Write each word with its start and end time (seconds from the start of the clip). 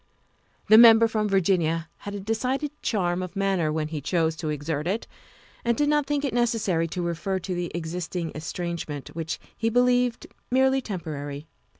The 0.67 0.79
Member 0.79 1.07
from 1.07 1.29
Virginia 1.29 1.87
had 1.97 2.15
a 2.15 2.19
decided 2.19 2.71
charm 2.81 3.21
of 3.21 3.35
manner 3.35 3.71
when 3.71 3.89
he 3.89 4.01
chose 4.01 4.35
to 4.37 4.49
exert 4.49 4.87
it, 4.87 5.05
and 5.63 5.77
did 5.77 5.89
not 5.89 6.07
think 6.07 6.25
it 6.25 6.33
necessary 6.33 6.87
to 6.87 7.03
refer 7.03 7.37
to 7.37 7.53
the 7.53 7.71
existing 7.75 8.31
estrangement, 8.33 9.09
which 9.09 9.39
he 9.55 9.69
believed 9.69 10.25
merely 10.49 10.81
temporary. 10.81 11.45